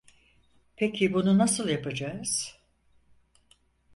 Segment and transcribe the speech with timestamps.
[0.77, 2.57] Peki bunu nasıl yapacağız?